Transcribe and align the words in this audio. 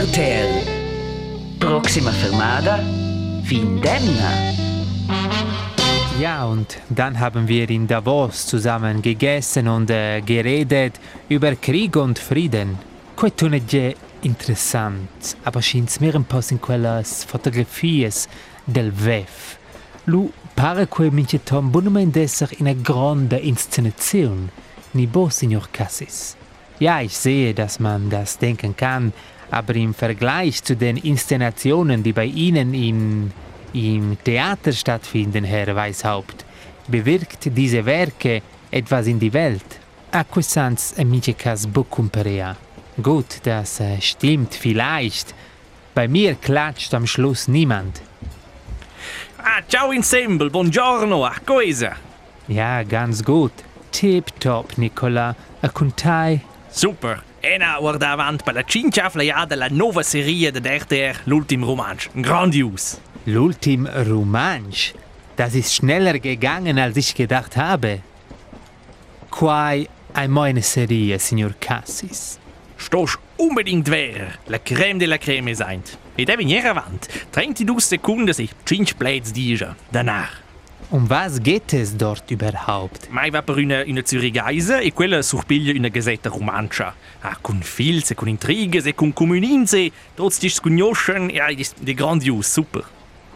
RTL. 0.00 0.62
Proxima 1.58 2.10
fermada, 2.10 2.78
Findemna. 3.44 4.32
Ja, 6.18 6.46
und 6.46 6.78
dann 6.88 7.20
haben 7.20 7.46
wir 7.46 7.68
in 7.68 7.86
Davos 7.86 8.46
zusammen 8.46 9.02
gegessen 9.02 9.68
und 9.68 9.90
äh, 9.90 10.22
geredet 10.22 10.98
über 11.28 11.54
Krieg 11.54 11.96
und 11.96 12.18
Frieden. 12.18 12.78
Questo 13.14 13.46
è 13.48 13.62
già 13.62 13.92
interessant, 14.22 15.36
aber 15.44 15.60
scheint 15.60 16.00
mir 16.00 16.14
un 16.14 16.24
po' 16.24 16.40
in 16.48 16.60
quelles 16.60 17.22
fotografies 17.24 18.26
del 18.64 18.92
VEF. 18.92 19.58
Lu 20.06 20.32
pare 20.54 20.86
que 20.86 21.10
mince 21.10 21.44
tom 21.44 21.70
bunamein 21.70 22.10
esser 22.14 22.48
in 22.58 22.68
a 22.68 22.74
grande 22.74 23.36
Inszenation. 23.36 24.48
Ni 24.92 25.06
bo, 25.06 25.28
Signor 25.28 25.68
Cassis. 25.70 26.39
Ja, 26.80 27.02
ich 27.02 27.14
sehe, 27.14 27.52
dass 27.52 27.78
man 27.78 28.08
das 28.08 28.38
denken 28.38 28.74
kann, 28.74 29.12
aber 29.50 29.74
im 29.74 29.92
Vergleich 29.92 30.64
zu 30.64 30.74
den 30.74 30.96
Inszenationen, 30.96 32.02
die 32.02 32.14
bei 32.14 32.24
Ihnen 32.24 32.72
in, 32.72 33.32
im 33.74 34.16
Theater 34.24 34.72
stattfinden, 34.72 35.44
Herr 35.44 35.76
Weishaupt, 35.76 36.46
bewirkt 36.88 37.54
diese 37.54 37.84
Werke 37.84 38.40
etwas 38.70 39.06
in 39.08 39.20
die 39.20 39.30
Welt. 39.34 39.78
Acquisans 40.10 40.94
amicicas 40.98 41.66
bucumperea. 41.66 42.56
Gut, 43.02 43.40
das 43.42 43.80
äh, 43.80 44.00
stimmt 44.00 44.54
vielleicht. 44.54 45.34
Bei 45.94 46.08
mir 46.08 46.34
klatscht 46.34 46.94
am 46.94 47.06
Schluss 47.06 47.46
niemand. 47.46 48.00
Ah, 49.36 49.60
ciao 49.68 49.92
ensemble, 49.92 50.48
buongiorno, 50.48 51.26
a 51.26 51.34
cosa? 51.44 51.92
Ja, 52.48 52.82
ganz 52.84 53.22
gut. 53.22 53.52
Tip-top, 53.92 54.78
Nicola. 54.78 55.36
A 55.60 55.68
contai. 55.68 56.40
Super. 56.70 57.22
Ena 57.40 57.78
guarda 57.78 58.10
avanti 58.10 58.44
per 58.44 58.54
la 58.54 58.62
cinque 58.62 59.08
flayada 59.10 59.56
la 59.56 59.68
nuova 59.70 60.02
serie 60.02 60.50
de 60.50 60.60
RTR, 60.60 61.20
l'ultimo 61.24 61.66
romanzo. 61.66 62.10
Grandios. 62.12 62.98
L'ultim 63.24 63.86
Romansch. 63.86 64.94
Das 65.36 65.54
ist 65.54 65.74
schneller 65.74 66.18
gegangen, 66.18 66.78
als 66.78 66.96
ich 66.96 67.14
gedacht 67.14 67.56
habe. 67.56 68.00
Quai 69.30 69.88
eine 70.12 70.28
meine 70.28 70.62
Serie, 70.62 71.18
Signor 71.18 71.54
Cassis. 71.60 72.38
Stosch 72.76 73.18
unbedingt 73.36 73.88
ver. 73.88 74.38
La 74.48 74.58
crème 74.58 74.98
de 74.98 75.06
la 75.06 75.18
crème 75.18 75.54
seint. 75.54 75.98
E 76.16 76.24
devi 76.24 76.44
venire 76.44 76.68
avanti. 76.68 77.08
32 77.30 77.84
Sekunden 77.84 78.32
sich 78.32 78.50
cinque 78.64 78.94
plates 78.94 79.32
dice. 79.32 79.76
Danach. 79.90 80.40
Um 80.92 81.08
was 81.08 81.40
geht 81.40 81.72
es 81.72 81.96
dort 81.96 82.28
überhaupt? 82.32 83.08
Mai 83.10 83.30
va 83.30 83.42
per 83.42 83.58
una, 83.58 83.84
una 83.86 84.02
zurigaise 84.04 84.80
e 84.80 84.92
quella 84.92 85.22
surpiglia 85.22 85.72
una 85.72 85.86
gazetta 85.86 86.28
romancia. 86.30 86.92
Ah, 87.20 87.38
con 87.40 87.60
filze, 87.62 88.16
con 88.16 88.26
intrighe 88.26 88.82
e 88.82 88.94
con 88.96 89.12
comuninze. 89.12 89.92
Trotz 90.16 90.40
dis 90.40 90.58
conoscen, 90.58 91.30
ja, 91.30 91.46
di 91.78 91.94
grandios, 91.94 92.50
super. 92.50 92.82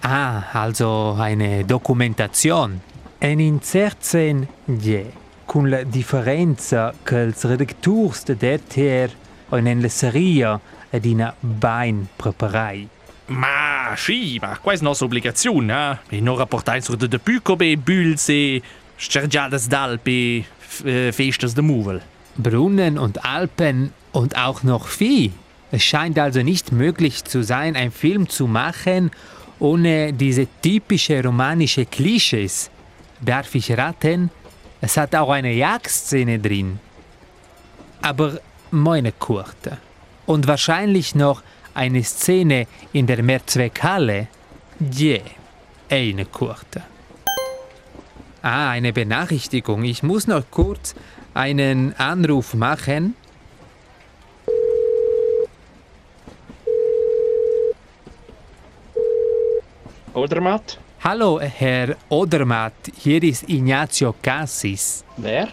Ah, 0.00 0.50
also 0.52 1.16
eine 1.18 1.64
Dokumentation. 1.64 2.82
En 3.18 3.40
in 3.40 3.60
certain 3.62 4.46
je, 4.66 5.10
con 5.46 5.70
la 5.70 5.84
differenza 5.84 6.92
che 7.02 7.22
els 7.22 7.44
redacturs 7.44 8.24
de 8.24 8.36
DTR 8.36 9.10
en 9.56 9.80
la 9.80 9.88
serie 9.88 10.60
ed 10.90 11.06
ina 11.06 11.34
bain 11.40 12.08
preparai. 12.16 12.97
Ma, 13.28 13.94
ma 14.40 14.58
questa 14.58 14.84
è 14.84 14.88
nostra 14.88 15.06
obbligazione, 15.06 16.00
eh? 16.10 16.16
E 16.16 16.20
non 16.20 16.36
rapportare 16.36 16.80
sur 16.80 16.96
de 16.96 17.08
debut 17.08 17.42
come 17.42 17.76
Büls 17.76 18.28
e 18.28 18.62
Scergiadas 18.96 19.68
d'Alpe, 19.68 20.44
äh, 20.84 21.12
Festas 21.12 21.54
de 21.54 21.62
Muvel. 21.62 22.02
Brunnen 22.36 22.98
und 22.98 23.24
Alpen 23.24 23.92
und 24.12 24.36
auch 24.36 24.62
noch 24.62 24.86
Vieh. 24.86 25.32
Es 25.70 25.82
scheint 25.82 26.18
also 26.18 26.42
nicht 26.42 26.72
möglich 26.72 27.24
zu 27.24 27.42
sein, 27.42 27.76
einen 27.76 27.92
Film 27.92 28.28
zu 28.28 28.46
machen 28.46 29.10
ohne 29.58 30.12
diese 30.12 30.46
typische 30.62 31.22
romanische 31.22 31.86
Klischees. 31.86 32.70
Darf 33.20 33.54
ich 33.54 33.76
raten? 33.76 34.30
Es 34.80 34.96
hat 34.96 35.14
auch 35.14 35.30
eine 35.30 35.52
Jagdszene 35.52 36.38
drin. 36.38 36.78
Aber 38.00 38.40
meine 38.70 39.12
kurte. 39.12 39.78
Und 40.26 40.46
wahrscheinlich 40.46 41.14
noch 41.14 41.42
eine 41.78 42.02
Szene 42.02 42.66
in 42.92 43.06
der 43.06 43.22
Mehrzweckhalle. 43.22 44.26
Je, 44.80 45.20
eine 45.88 46.24
kurte. 46.24 46.82
Ah, 48.42 48.70
eine 48.70 48.92
Benachrichtigung. 48.92 49.84
Ich 49.84 50.02
muss 50.02 50.26
noch 50.26 50.44
kurz 50.50 50.96
einen 51.34 51.94
Anruf 51.96 52.54
machen. 52.54 53.14
Odermatt? 60.14 60.78
Hallo, 61.04 61.38
Herr 61.40 61.96
Odermatt, 62.08 62.72
hier 62.96 63.22
ist 63.22 63.48
Ignazio 63.48 64.16
Cassis, 64.20 65.04
Wer? 65.16 65.46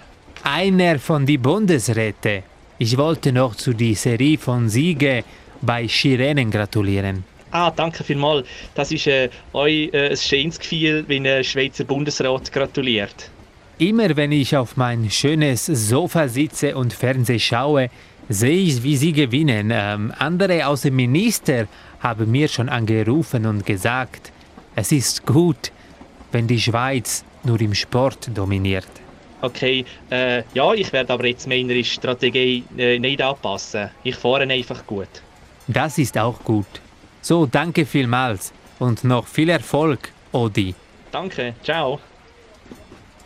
einer 0.44 0.98
von 0.98 1.24
die 1.24 1.38
Bundesräte. 1.38 2.42
Ich 2.80 2.98
wollte 2.98 3.32
noch 3.32 3.54
zu 3.54 3.74
die 3.74 3.94
Serie 3.94 4.40
von 4.40 4.70
Siege 4.70 5.24
bei 5.62 5.88
Schirenen 5.88 6.52
gratulieren. 6.52 7.24
Ah, 7.52 7.72
danke 7.72 8.04
vielmals. 8.04 8.48
Das 8.74 8.92
ist 8.92 9.08
äh, 9.08 9.30
euch 9.54 9.90
äh, 9.94 10.10
ein 10.10 10.18
schönes 10.18 10.60
Gefühl, 10.60 11.06
wenn 11.08 11.26
ein 11.26 11.44
Schweizer 11.44 11.86
Bundesrat 11.86 12.52
gratuliert. 12.52 13.30
Immer 13.78 14.16
wenn 14.16 14.32
ich 14.32 14.56
auf 14.56 14.78
mein 14.78 15.10
schönes 15.10 15.66
Sofa 15.66 16.28
sitze 16.28 16.76
und 16.76 16.94
Fernseh 16.94 17.40
schaue, 17.40 17.90
sehe 18.30 18.58
ich, 18.58 18.84
wie 18.84 18.98
sie 18.98 19.14
gewinnen. 19.14 19.72
Ähm, 19.74 20.14
andere 20.18 20.68
Außenminister 20.68 21.68
haben 22.00 22.32
mir 22.32 22.48
schon 22.48 22.70
angerufen 22.70 23.46
und 23.46 23.66
gesagt, 23.66 24.32
es 24.76 24.92
ist 24.92 25.26
gut, 25.26 25.72
wenn 26.32 26.48
die 26.48 26.60
Schweiz 26.60 27.24
nur 27.44 27.60
im 27.62 27.74
Sport 27.74 28.30
dominiert. 28.34 28.88
Okay, 29.42 29.86
äh, 30.10 30.44
ja, 30.54 30.74
ich 30.74 30.92
werde 30.92 31.14
aber 31.14 31.26
jetzt 31.28 31.48
meine 31.48 31.84
Strategie 31.84 32.64
äh, 32.78 32.98
nicht 32.98 33.22
anpassen. 33.22 33.92
Ich 34.04 34.16
fahre 34.16 34.44
einfach 34.44 34.86
gut. 34.88 35.08
Das 35.68 35.98
ist 35.98 36.18
auch 36.18 36.44
gut. 36.44 36.82
So, 37.22 37.46
danke 37.46 37.86
vielmals 37.86 38.54
und 38.80 39.04
noch 39.04 39.28
viel 39.28 39.50
Erfolg, 39.50 40.12
Odi. 40.32 40.76
Danke, 41.12 41.56
ciao. 41.64 42.00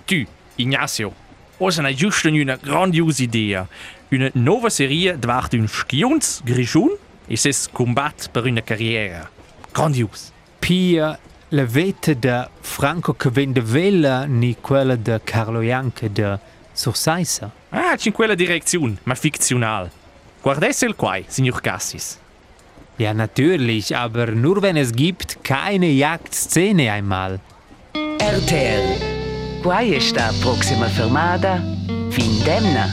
Tu, 0.05 0.25
Ignacio. 0.55 1.13
Osa 1.57 1.83
hai 1.83 1.93
giusto 1.93 2.29
una 2.29 2.55
grandiosa 2.55 3.21
idea. 3.21 3.67
Una 4.11 4.29
nuova 4.33 4.69
serie 4.69 5.17
dwart 5.17 5.53
un 5.53 5.67
schions 5.67 6.41
grischun 6.43 6.95
e 7.27 7.35
ses 7.35 7.67
combat 7.71 8.29
per 8.31 8.45
una 8.45 8.61
carriera. 8.61 9.29
Grandios. 9.73 10.31
Pia 10.59 11.19
la 11.49 11.65
veta 11.65 12.13
de 12.13 12.47
Franco 12.61 13.13
Cavendevella 13.13 14.25
ni 14.25 14.55
quella 14.61 14.95
de 14.95 15.19
Carlo 15.23 15.61
Janke 15.61 16.09
de 16.09 16.39
Sursaisa. 16.71 17.51
Ah, 17.69 17.95
c'è 17.97 18.07
in 18.07 18.13
quella 18.13 18.35
direzione, 18.35 18.97
ma 19.03 19.15
fiktional. 19.15 19.91
Guardesse 20.41 20.85
il 20.85 20.95
quai, 20.95 21.25
signor 21.27 21.59
Cassis. 21.59 22.17
Ja, 22.99 23.13
natürlich, 23.13 23.95
aber 23.95 24.27
nur 24.27 24.61
wenn 24.61 24.75
es 24.75 24.91
gibt 24.91 25.41
keine 25.41 25.89
Jagdszene 25.89 26.91
einmal. 26.91 27.39
RTL. 28.19 28.83
Quai 29.63 29.97
sta 30.01 30.33
Proxima 30.41 30.87
fermada, 30.87 31.61
Findemna. 32.09 32.89